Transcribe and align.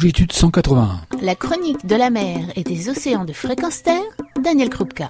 longitude 0.00 0.32
181. 0.32 1.02
La 1.20 1.34
chronique 1.34 1.84
de 1.84 1.94
la 1.94 2.08
mer 2.08 2.50
et 2.56 2.64
des 2.64 2.88
océans 2.88 3.26
de 3.26 3.34
fréquence 3.34 3.82
terre, 3.82 4.00
Daniel 4.42 4.70
Krupka. 4.70 5.08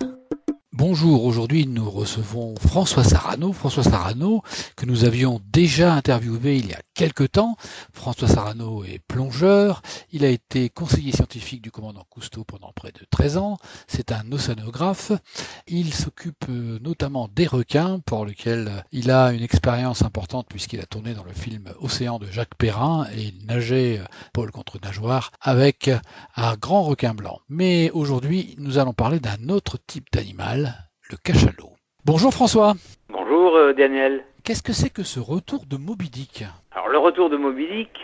Bonjour, 0.81 1.27
aujourd'hui 1.27 1.67
nous 1.67 1.91
recevons 1.91 2.55
François 2.57 3.05
Sarano. 3.05 3.53
François 3.53 3.83
Sarano, 3.83 4.43
que 4.77 4.87
nous 4.87 5.05
avions 5.05 5.39
déjà 5.53 5.93
interviewé 5.93 6.57
il 6.57 6.69
y 6.69 6.73
a 6.73 6.81
quelque 6.95 7.25
temps. 7.25 7.57
François 7.93 8.29
Sarano 8.29 8.83
est 8.85 8.99
plongeur. 8.99 9.83
Il 10.11 10.25
a 10.25 10.31
été 10.31 10.71
conseiller 10.71 11.13
scientifique 11.13 11.61
du 11.61 11.71
commandant 11.71 12.07
Cousteau 12.09 12.45
pendant 12.45 12.73
près 12.75 12.93
de 12.93 13.01
13 13.11 13.37
ans. 13.37 13.59
C'est 13.89 14.11
un 14.11 14.33
océanographe. 14.33 15.13
Il 15.67 15.93
s'occupe 15.93 16.47
euh, 16.49 16.79
notamment 16.81 17.29
des 17.29 17.47
requins, 17.47 18.01
pour 18.01 18.25
lequel 18.25 18.83
il 18.91 19.11
a 19.11 19.33
une 19.33 19.43
expérience 19.43 20.01
importante 20.01 20.47
puisqu'il 20.49 20.81
a 20.81 20.87
tourné 20.87 21.13
dans 21.13 21.25
le 21.25 21.35
film 21.35 21.65
Océan 21.81 22.19
de 22.19 22.27
Jacques 22.27 22.55
Perrin 22.57 23.07
et 23.15 23.25
il 23.25 23.47
nageait 23.47 23.99
euh, 23.99 24.05
pôle 24.33 24.51
contre 24.51 24.79
nageoire 24.83 25.31
avec 25.43 25.91
un 26.37 26.55
grand 26.57 26.85
requin 26.85 27.13
blanc. 27.13 27.41
Mais 27.51 27.91
aujourd'hui, 27.91 28.55
nous 28.57 28.79
allons 28.79 28.95
parler 28.95 29.21
d'un 29.21 29.51
autre 29.51 29.77
type 29.87 30.07
d'animal 30.11 30.70
le 31.11 31.17
cachalot. 31.17 31.73
Bonjour 32.05 32.33
François. 32.33 32.75
Bonjour 33.09 33.57
euh, 33.57 33.73
Daniel. 33.73 34.25
Qu'est-ce 34.45 34.63
que 34.63 34.73
c'est 34.73 34.91
que 34.91 35.03
ce 35.03 35.19
retour 35.19 35.65
de 35.69 35.77
Moby 35.77 36.09
Dick 36.09 36.45
Alors 36.73 36.89
le 36.89 36.99
retour 36.99 37.31
de 37.31 37.37
Moby 37.37 37.67
Dick, 37.67 37.99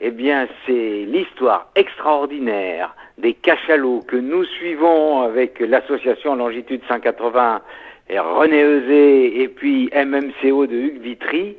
eh 0.00 0.10
bien 0.10 0.46
c'est 0.66 1.04
l'histoire 1.06 1.70
extraordinaire 1.76 2.94
des 3.16 3.32
cachalots 3.32 4.00
que 4.00 4.16
nous 4.16 4.44
suivons 4.44 5.22
avec 5.22 5.60
l'association 5.60 6.36
Longitude 6.36 6.82
180 6.88 7.62
et 8.10 8.18
René 8.18 8.62
Eusé 8.62 9.42
et 9.42 9.48
puis 9.48 9.90
MMCO 9.94 10.66
de 10.66 10.76
Hugues 10.76 11.00
Vitry 11.00 11.56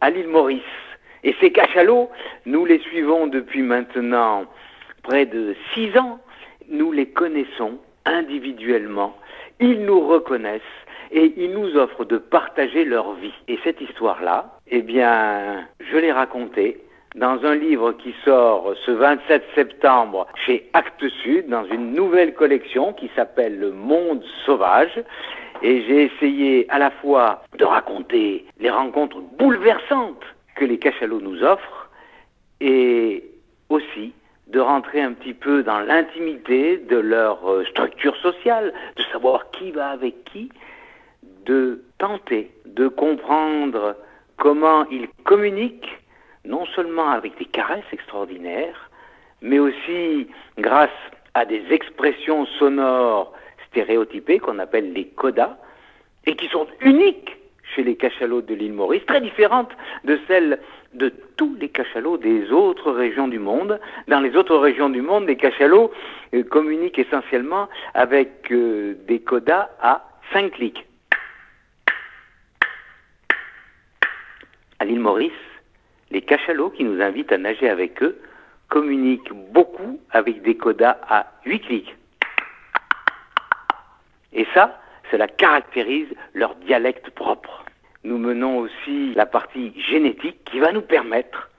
à 0.00 0.10
l'île 0.10 0.28
Maurice. 0.28 0.62
Et 1.22 1.36
ces 1.40 1.52
cachalots, 1.52 2.10
nous 2.46 2.64
les 2.64 2.80
suivons 2.80 3.28
depuis 3.28 3.62
maintenant 3.62 4.46
près 5.04 5.24
de 5.24 5.54
six 5.72 5.96
ans. 5.96 6.18
Nous 6.68 6.90
les 6.90 7.06
connaissons 7.06 7.78
individuellement 8.04 9.16
ils 9.62 9.84
nous 9.84 10.00
reconnaissent 10.00 10.62
et 11.12 11.32
ils 11.36 11.52
nous 11.52 11.76
offrent 11.76 12.04
de 12.04 12.18
partager 12.18 12.84
leur 12.84 13.14
vie. 13.14 13.34
Et 13.48 13.58
cette 13.64 13.80
histoire-là, 13.80 14.58
eh 14.68 14.82
bien, 14.82 15.66
je 15.80 15.96
l'ai 15.98 16.10
racontée 16.10 16.80
dans 17.14 17.44
un 17.44 17.54
livre 17.54 17.92
qui 17.92 18.14
sort 18.24 18.74
ce 18.86 18.90
27 18.90 19.44
septembre 19.54 20.26
chez 20.46 20.68
Actes 20.72 21.08
Sud, 21.22 21.48
dans 21.48 21.64
une 21.66 21.92
nouvelle 21.92 22.34
collection 22.34 22.92
qui 22.94 23.10
s'appelle 23.14 23.58
Le 23.58 23.70
Monde 23.70 24.24
Sauvage. 24.46 25.02
Et 25.62 25.82
j'ai 25.82 26.04
essayé 26.04 26.66
à 26.70 26.78
la 26.78 26.90
fois 26.90 27.42
de 27.58 27.64
raconter 27.64 28.46
les 28.58 28.70
rencontres 28.70 29.20
bouleversantes 29.38 30.24
que 30.56 30.64
les 30.64 30.78
cachalots 30.78 31.20
nous 31.20 31.44
offrent 31.44 31.90
et 32.60 33.31
rentrer 34.62 35.02
un 35.02 35.12
petit 35.12 35.34
peu 35.34 35.62
dans 35.62 35.80
l'intimité 35.80 36.78
de 36.78 36.96
leur 36.96 37.50
euh, 37.50 37.64
structure 37.66 38.16
sociale, 38.16 38.72
de 38.96 39.02
savoir 39.12 39.50
qui 39.50 39.70
va 39.70 39.90
avec 39.90 40.24
qui, 40.24 40.50
de 41.44 41.82
tenter 41.98 42.50
de 42.66 42.88
comprendre 42.88 43.96
comment 44.36 44.86
ils 44.90 45.08
communiquent, 45.24 46.00
non 46.44 46.66
seulement 46.74 47.10
avec 47.10 47.38
des 47.38 47.44
caresses 47.44 47.84
extraordinaires, 47.92 48.90
mais 49.40 49.58
aussi 49.58 50.28
grâce 50.58 50.90
à 51.34 51.44
des 51.44 51.62
expressions 51.70 52.46
sonores 52.58 53.32
stéréotypées 53.68 54.38
qu'on 54.38 54.58
appelle 54.58 54.92
les 54.92 55.06
codas, 55.06 55.56
et 56.26 56.36
qui 56.36 56.46
sont 56.48 56.66
uniques 56.80 57.36
chez 57.74 57.82
les 57.82 57.96
cachalots 57.96 58.42
de 58.42 58.54
l'île 58.54 58.72
Maurice, 58.72 59.04
très 59.06 59.20
différentes 59.20 59.70
de 60.04 60.18
celles 60.28 60.58
de 60.94 61.12
tous 61.36 61.54
les 61.58 61.68
cachalots 61.68 62.18
des 62.18 62.52
autres 62.52 62.92
régions 62.92 63.28
du 63.28 63.38
monde. 63.38 63.80
Dans 64.08 64.20
les 64.20 64.36
autres 64.36 64.56
régions 64.56 64.90
du 64.90 65.00
monde, 65.00 65.26
les 65.26 65.36
cachalots 65.36 65.90
euh, 66.34 66.42
communiquent 66.42 66.98
essentiellement 66.98 67.68
avec 67.94 68.50
euh, 68.50 68.94
des 69.06 69.20
codas 69.20 69.70
à 69.80 70.04
5 70.32 70.52
clics. 70.52 70.86
À 74.78 74.84
l'île 74.84 75.00
Maurice, 75.00 75.32
les 76.10 76.22
cachalots 76.22 76.70
qui 76.70 76.84
nous 76.84 77.00
invitent 77.00 77.32
à 77.32 77.38
nager 77.38 77.68
avec 77.68 78.02
eux 78.02 78.18
communiquent 78.68 79.32
beaucoup 79.52 80.00
avec 80.10 80.42
des 80.42 80.56
codas 80.56 80.98
à 81.08 81.26
8 81.46 81.60
clics. 81.60 81.96
Et 84.34 84.46
ça, 84.54 84.81
cela 85.12 85.28
caractérise 85.28 86.08
leur 86.32 86.56
dialecte 86.56 87.10
propre. 87.10 87.64
Nous 88.02 88.18
menons 88.18 88.58
aussi 88.58 89.12
la 89.14 89.26
partie 89.26 89.72
génétique 89.80 90.42
qui 90.44 90.58
va 90.58 90.72
nous 90.72 90.80
permettre 90.80 91.50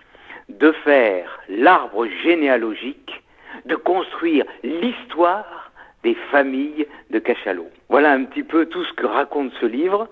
de 0.49 0.71
faire 0.83 1.39
l'arbre 1.47 2.05
généalogique, 2.23 3.23
de 3.65 3.75
construire 3.75 4.43
l'histoire 4.63 5.71
des 6.03 6.15
familles 6.31 6.85
de 7.11 7.19
cachalots. 7.19 7.69
Voilà 7.87 8.11
un 8.11 8.25
petit 8.25 8.43
peu 8.43 8.65
tout 8.65 8.83
ce 8.83 8.93
que 8.93 9.05
raconte 9.05 9.53
ce 9.61 9.65
livre. 9.65 10.09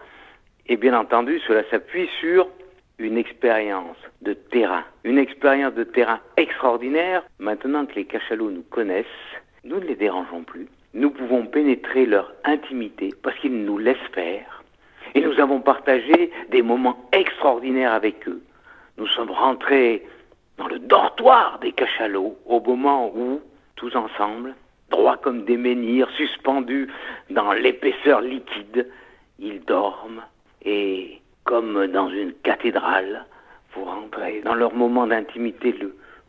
Et 0.67 0.77
bien 0.77 0.97
entendu, 0.97 1.41
cela 1.47 1.63
s'appuie 1.69 2.07
sur 2.21 2.47
une 2.99 3.17
expérience 3.17 3.97
de 4.21 4.33
terrain, 4.33 4.85
une 5.03 5.17
expérience 5.17 5.73
de 5.73 5.83
terrain 5.83 6.19
extraordinaire. 6.37 7.23
Maintenant 7.39 7.85
que 7.87 7.95
les 7.95 8.05
cachalots 8.05 8.51
nous 8.51 8.63
connaissent, 8.69 9.05
nous 9.65 9.79
ne 9.79 9.85
les 9.85 9.95
dérangeons 9.95 10.43
plus 10.43 10.67
nous 10.93 11.09
pouvons 11.09 11.45
pénétrer 11.45 12.05
leur 12.05 12.33
intimité 12.43 13.13
parce 13.23 13.37
qu'ils 13.37 13.63
nous 13.63 13.77
laissent 13.77 13.97
faire. 14.13 14.63
Et 15.15 15.21
nous 15.21 15.39
avons 15.39 15.61
partagé 15.61 16.31
des 16.49 16.61
moments 16.61 16.97
extraordinaires 17.11 17.93
avec 17.93 18.27
eux. 18.27 18.41
Nous 18.97 19.07
sommes 19.07 19.31
rentrés 19.31 20.05
dans 20.57 20.67
le 20.67 20.79
dortoir 20.79 21.59
des 21.59 21.71
cachalots 21.71 22.37
au 22.45 22.59
moment 22.59 23.11
où, 23.15 23.41
tous 23.75 23.95
ensemble, 23.95 24.53
droits 24.89 25.17
comme 25.17 25.45
des 25.45 25.57
menhirs, 25.57 26.09
suspendus 26.11 26.87
dans 27.29 27.53
l'épaisseur 27.53 28.21
liquide, 28.21 28.87
ils 29.39 29.61
dorment 29.61 30.23
et, 30.63 31.19
comme 31.45 31.87
dans 31.87 32.09
une 32.09 32.33
cathédrale, 32.43 33.25
vous 33.73 33.85
rentrez 33.85 34.41
dans 34.41 34.53
leur 34.53 34.73
moment 34.73 35.07
d'intimité 35.07 35.73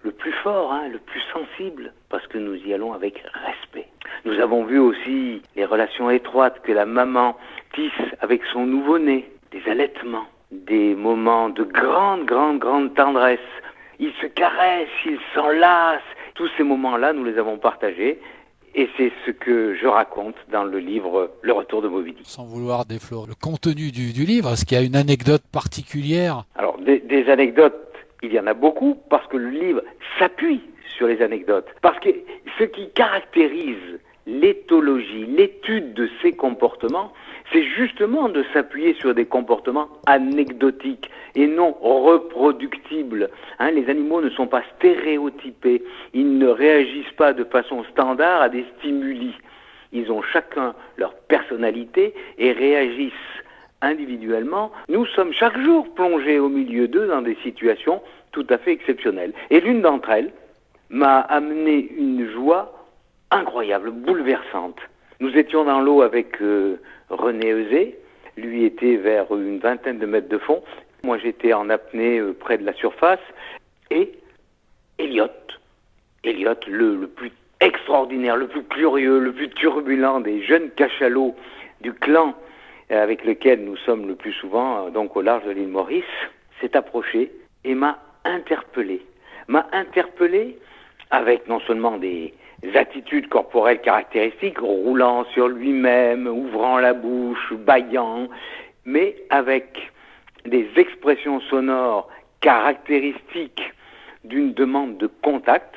le 0.03 0.11
plus 0.11 0.33
fort, 0.33 0.73
hein, 0.73 0.89
le 0.89 0.99
plus 0.99 1.23
sensible, 1.33 1.93
parce 2.09 2.27
que 2.27 2.39
nous 2.39 2.57
y 2.57 2.75
allons 2.75 2.93
avec 2.93 3.23
respect. 3.33 3.89
Nous 4.25 4.39
avons 4.41 4.65
vu 4.65 4.79
aussi 4.79 5.43
les 5.57 5.65
relations 5.65 6.11
étroites 6.11 6.61
que 6.63 6.73
la 6.73 6.87
maman 6.87 7.37
tisse 7.75 7.93
avec 8.21 8.43
son 8.53 8.67
nouveau-né, 8.67 9.31
des 9.53 9.63
allaitements, 9.71 10.27
des 10.51 10.95
moments 10.95 11.49
de 11.49 11.63
grande, 11.63 12.25
grande, 12.25 12.59
grande 12.59 12.95
tendresse. 12.95 13.39
Ils 13.99 14.13
se 14.21 14.27
caressent, 14.27 14.89
ils 15.07 15.19
s'enlacent. 15.35 16.01
Tous 16.35 16.49
ces 16.57 16.63
moments-là, 16.63 17.13
nous 17.13 17.25
les 17.25 17.39
avons 17.39 17.59
partagés. 17.59 18.19
Et 18.75 18.89
c'est 18.97 19.13
ce 19.27 19.31
que 19.31 19.75
je 19.75 19.87
raconte 19.87 20.35
dans 20.51 20.65
le 20.65 20.79
livre 20.79 21.31
Le 21.43 21.53
Retour 21.53 21.83
de 21.83 21.89
Moby 21.89 22.17
Sans 22.23 22.45
vouloir 22.45 22.87
déflorer 22.87 23.29
le 23.29 23.35
contenu 23.35 23.91
du, 23.91 24.25
livre, 24.25 24.51
est-ce 24.51 24.65
qu'il 24.65 24.79
y 24.79 24.81
a 24.81 24.85
une 24.85 24.97
anecdote 24.97 25.43
particulière? 25.53 26.45
Alors, 26.57 26.79
des, 26.79 27.01
des 27.01 27.29
anecdotes, 27.29 27.92
il 28.23 28.33
y 28.33 28.41
en 28.41 28.47
a 28.47 28.55
beaucoup, 28.55 28.97
parce 29.11 29.27
que 29.27 29.37
le 29.37 29.51
livre 29.51 29.83
s'appuie 30.19 30.61
sur 30.97 31.07
les 31.07 31.23
anecdotes. 31.23 31.69
Parce 31.83 31.99
que 31.99 32.11
ce 32.59 32.65
qui 32.65 32.91
caractérise 32.91 34.01
l'éthologie, 34.27 35.27
l'étude 35.27 35.95
de 35.95 36.09
ces 36.23 36.33
comportements, 36.33 37.13
c'est 37.53 37.65
justement 37.65 38.29
de 38.29 38.45
s'appuyer 38.53 38.95
sur 38.95 39.15
des 39.15 39.27
comportements 39.27 39.89
anecdotiques 40.07 41.11
et 41.35 41.47
non 41.47 41.73
reproductibles. 41.81 43.31
Hein, 43.59 43.73
les 43.73 43.89
animaux 43.91 44.21
ne 44.21 44.31
sont 44.31 44.47
pas 44.47 44.63
stéréotypés, 44.77 45.83
ils 46.15 46.39
ne 46.39 46.47
réagissent 46.47 47.13
pas 47.17 47.33
de 47.33 47.45
façon 47.45 47.85
standard 47.85 48.43
à 48.43 48.49
des 48.49 48.65
stimuli. 48.79 49.35
Ils 49.93 50.11
ont 50.11 50.23
chacun 50.23 50.75
leur 50.97 51.15
personnalité 51.15 52.15
et 52.39 52.53
réagissent 52.53 53.13
individuellement. 53.83 54.73
Nous 54.89 55.05
sommes 55.07 55.33
chaque 55.33 55.59
jour 55.61 55.93
plongés 55.95 56.39
au 56.39 56.49
milieu 56.49 56.89
d'eux 56.89 57.07
dans 57.09 57.23
des 57.23 57.37
situations 57.43 58.01
tout 58.31 58.47
à 58.49 58.59
fait 58.59 58.73
exceptionnelles. 58.73 59.33
Et 59.51 59.61
l'une 59.61 59.83
d'entre 59.83 60.11
elles 60.11 60.33
m'a 60.89 61.21
amené 61.21 61.91
une 61.97 62.31
joie 62.31 62.87
incroyable, 63.31 63.91
bouleversante. 63.91 64.79
Nous 65.21 65.37
étions 65.37 65.65
dans 65.65 65.81
l'eau 65.81 66.03
avec 66.03 66.41
euh, 66.43 66.77
René 67.09 67.51
Eusé, 67.51 67.99
lui 68.37 68.65
était 68.65 68.97
vers 68.97 69.35
une 69.35 69.59
vingtaine 69.59 69.99
de 69.99 70.07
mètres 70.07 70.29
de 70.29 70.39
fond, 70.39 70.63
moi 71.03 71.19
j'étais 71.19 71.53
en 71.53 71.71
apnée 71.71 72.19
euh, 72.19 72.33
près 72.39 72.59
de 72.59 72.65
la 72.65 72.73
surface, 72.75 73.21
et 73.91 74.13
Elliot, 74.99 75.29
Elliot, 76.25 76.55
le, 76.67 77.07
plus 77.07 77.33
extraordinaire, 77.61 78.37
le 78.37 78.49
plus 78.49 78.65
curieux, 78.65 79.19
le 79.19 79.33
plus 79.33 79.49
turbulent 79.51 80.21
des 80.21 80.43
jeunes 80.43 80.71
cachalots 80.71 81.35
du 81.81 81.93
clan 81.93 82.35
avec 82.97 83.25
lequel 83.25 83.65
nous 83.65 83.77
sommes 83.79 84.07
le 84.07 84.15
plus 84.15 84.33
souvent, 84.33 84.91
donc 84.91 85.17
au 85.17 85.23
large 85.23 85.45
de 85.45 85.51
l'île 85.51 85.69
Maurice, 85.69 86.05
s'est 86.61 86.77
approché 86.77 87.33
et 87.65 87.75
m'a 87.75 87.99
interpellé. 88.25 89.03
M'a 89.49 89.67
interpellé 89.73 90.59
avec 91.11 91.49
non 91.49 91.61
seulement 91.61 91.99
des, 91.99 92.35
attitudes 92.75 93.29
corporelles 93.29 93.81
caractéristiques, 93.81 94.61
roulant 94.61 95.25
sur 95.33 95.49
lui-même, 95.49 96.29
ouvrant 96.29 96.79
la 96.79 96.93
bouche, 96.93 97.53
baillant, 97.55 98.29
mais 98.85 99.17
avec 99.31 99.91
des 100.45 100.69
expressions 100.77 101.41
sonores 101.41 102.09
caractéristiques 102.41 103.73
d'une 104.23 104.53
demande 104.55 104.97
de 104.99 105.09
contact, 105.23 105.75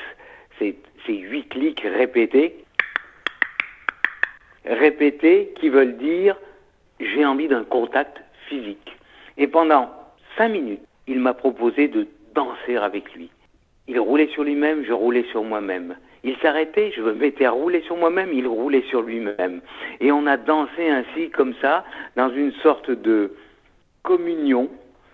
C'est 0.59 0.75
huit 1.07 1.50
clics 1.50 1.81
répétés, 1.81 2.63
répétés 4.65 5.53
qui 5.59 5.69
veulent 5.69 5.97
dire 5.97 6.38
j'ai 7.00 7.25
envie 7.25 7.47
d'un 7.47 7.63
contact 7.63 8.21
physique. 8.47 8.95
Et 9.38 9.47
pendant 9.47 9.89
cinq 10.38 10.50
minutes, 10.50 10.81
il 11.07 11.19
m'a 11.19 11.33
proposé 11.33 11.88
de 11.88 12.07
danser 12.33 12.77
avec 12.77 13.13
lui. 13.13 13.30
Il 13.88 14.00
roulait 14.00 14.27
sur 14.27 14.44
lui-même, 14.44 14.83
je 14.83 14.94
roulais 14.94 15.25
sur 15.31 15.44
moi-même. 15.44 15.95
Il 16.24 16.36
s'arrêtait, 16.38 16.92
je 16.95 17.01
me 17.01 17.13
mettais 17.13 17.45
à 17.45 17.51
rouler 17.51 17.81
sur 17.81 17.97
moi-même, 17.97 18.33
il 18.33 18.47
roulait 18.47 18.83
sur 18.89 19.03
lui-même. 19.03 19.62
Et 20.00 20.12
on 20.12 20.25
a 20.25 20.38
dansé 20.38 20.89
ainsi, 20.89 21.30
comme 21.30 21.53
ça, 21.62 21.86
dans 22.15 22.31
une 22.31 22.51
sorte 22.63 22.89
de 22.89 23.36
communion, 24.01 24.69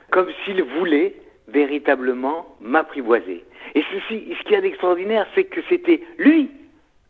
comme 0.09 0.29
s'il 0.45 0.63
voulait 0.63 1.15
véritablement 1.49 2.55
m'apprivoiser. 2.61 3.43
Et 3.75 3.83
ceci, 3.91 4.33
ce 4.37 4.43
qu'il 4.43 4.53
y 4.53 4.55
a 4.55 4.61
d'extraordinaire, 4.61 5.27
c'est 5.35 5.43
que 5.43 5.61
c'était 5.67 6.01
lui, 6.17 6.49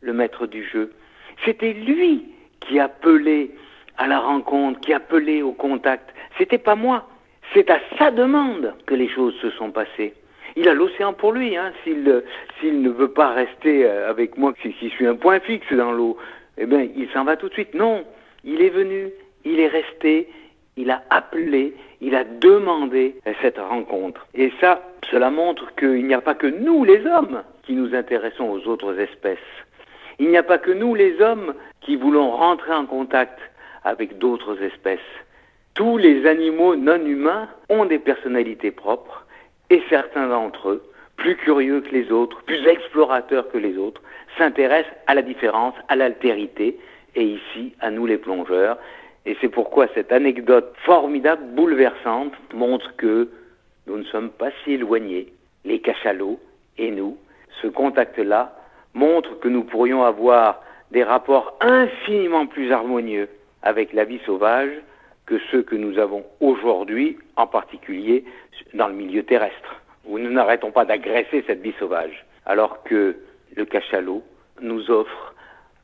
le 0.01 0.13
maître 0.13 0.47
du 0.47 0.63
jeu. 0.63 0.91
C'était 1.45 1.73
lui 1.73 2.25
qui 2.61 2.79
appelait 2.79 3.51
à 4.01 4.07
la 4.07 4.19
rencontre, 4.19 4.79
qui 4.79 4.93
appelait 4.93 5.43
au 5.43 5.51
contact. 5.51 6.09
C'était 6.39 6.57
pas 6.57 6.73
moi. 6.73 7.07
C'est 7.53 7.69
à 7.69 7.79
sa 7.99 8.09
demande 8.09 8.73
que 8.87 8.95
les 8.95 9.07
choses 9.07 9.35
se 9.41 9.51
sont 9.51 9.69
passées. 9.69 10.15
Il 10.55 10.67
a 10.67 10.73
l'océan 10.73 11.13
pour 11.13 11.33
lui, 11.33 11.55
hein. 11.55 11.71
S'il 11.83 12.23
s'il 12.59 12.81
ne 12.81 12.89
veut 12.89 13.11
pas 13.11 13.29
rester 13.29 13.85
euh, 13.85 14.09
avec 14.09 14.37
moi, 14.39 14.53
si, 14.63 14.73
je 14.81 14.87
suis 14.87 15.05
un 15.05 15.15
point 15.15 15.39
fixe 15.39 15.71
dans 15.71 15.91
l'eau, 15.91 16.17
eh 16.57 16.65
bien, 16.65 16.87
il 16.95 17.09
s'en 17.09 17.25
va 17.25 17.37
tout 17.37 17.47
de 17.47 17.53
suite. 17.53 17.75
Non, 17.75 18.03
il 18.43 18.63
est 18.63 18.69
venu, 18.69 19.11
il 19.45 19.59
est 19.59 19.67
resté, 19.67 20.27
il 20.77 20.89
a 20.89 21.03
appelé, 21.11 21.75
il 22.01 22.15
a 22.15 22.23
demandé 22.23 23.17
cette 23.43 23.59
rencontre. 23.59 24.25
Et 24.33 24.51
ça, 24.59 24.81
cela 25.11 25.29
montre 25.29 25.75
qu'il 25.75 26.07
n'y 26.07 26.15
a 26.15 26.21
pas 26.21 26.33
que 26.33 26.47
nous, 26.47 26.83
les 26.85 27.05
hommes, 27.05 27.43
qui 27.61 27.73
nous 27.73 27.93
intéressons 27.93 28.49
aux 28.49 28.67
autres 28.67 28.99
espèces. 28.99 29.37
Il 30.17 30.29
n'y 30.29 30.37
a 30.37 30.43
pas 30.43 30.57
que 30.57 30.71
nous, 30.71 30.95
les 30.95 31.21
hommes, 31.21 31.53
qui 31.81 31.95
voulons 31.95 32.31
rentrer 32.31 32.73
en 32.73 32.87
contact 32.87 33.39
avec 33.83 34.17
d'autres 34.17 34.61
espèces. 34.61 34.99
Tous 35.73 35.97
les 35.97 36.25
animaux 36.27 36.75
non 36.75 37.05
humains 37.05 37.47
ont 37.69 37.85
des 37.85 37.99
personnalités 37.99 38.71
propres 38.71 39.25
et 39.69 39.81
certains 39.89 40.27
d'entre 40.27 40.69
eux, 40.69 40.83
plus 41.15 41.35
curieux 41.37 41.81
que 41.81 41.91
les 41.91 42.11
autres, 42.11 42.41
plus 42.43 42.65
explorateurs 42.67 43.49
que 43.49 43.57
les 43.57 43.77
autres, 43.77 44.01
s'intéressent 44.37 44.93
à 45.07 45.15
la 45.15 45.21
différence, 45.21 45.75
à 45.87 45.95
l'altérité, 45.95 46.77
et 47.15 47.23
ici, 47.23 47.73
à 47.79 47.91
nous 47.91 48.05
les 48.05 48.17
plongeurs. 48.17 48.77
Et 49.25 49.37
c'est 49.39 49.49
pourquoi 49.49 49.87
cette 49.93 50.11
anecdote 50.11 50.73
formidable, 50.83 51.43
bouleversante, 51.55 52.33
montre 52.53 52.95
que 52.97 53.29
nous 53.87 53.97
ne 53.97 54.03
sommes 54.03 54.29
pas 54.29 54.49
si 54.63 54.73
éloignés, 54.73 55.31
les 55.65 55.79
cachalots 55.79 56.39
et 56.77 56.91
nous. 56.91 57.17
Ce 57.61 57.67
contact-là 57.67 58.55
montre 58.93 59.39
que 59.39 59.47
nous 59.47 59.63
pourrions 59.63 60.03
avoir 60.03 60.63
des 60.91 61.03
rapports 61.03 61.57
infiniment 61.61 62.47
plus 62.47 62.71
harmonieux 62.71 63.29
avec 63.63 63.93
la 63.93 64.05
vie 64.05 64.19
sauvage 64.25 64.71
que 65.25 65.39
ceux 65.51 65.63
que 65.63 65.75
nous 65.75 65.97
avons 65.97 66.25
aujourd'hui, 66.39 67.17
en 67.35 67.47
particulier 67.47 68.25
dans 68.73 68.87
le 68.87 68.93
milieu 68.93 69.23
terrestre, 69.23 69.81
où 70.05 70.19
nous 70.19 70.31
n'arrêtons 70.31 70.71
pas 70.71 70.85
d'agresser 70.85 71.43
cette 71.47 71.61
vie 71.61 71.73
sauvage, 71.79 72.25
alors 72.45 72.83
que 72.83 73.17
le 73.55 73.65
cachalot 73.65 74.23
nous 74.61 74.89
offre 74.89 75.33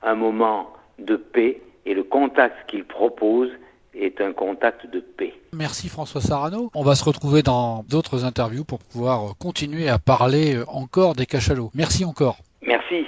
un 0.01 0.15
moment 0.15 0.73
de 0.99 1.15
paix 1.15 1.61
et 1.85 1.93
le 1.93 2.03
contact 2.03 2.69
qu'il 2.69 2.83
propose 2.83 3.49
est 3.93 4.21
un 4.21 4.33
contact 4.33 4.89
de 4.91 4.99
paix. 4.99 5.33
Merci 5.53 5.89
François 5.89 6.21
Sarano. 6.21 6.69
On 6.75 6.83
va 6.83 6.95
se 6.95 7.03
retrouver 7.03 7.41
dans 7.41 7.83
d'autres 7.89 8.25
interviews 8.25 8.63
pour 8.63 8.79
pouvoir 8.79 9.35
continuer 9.39 9.89
à 9.89 9.97
parler 9.97 10.57
encore 10.67 11.15
des 11.15 11.25
cachalots. 11.25 11.71
Merci 11.73 12.05
encore. 12.05 12.37
Merci. 12.61 13.07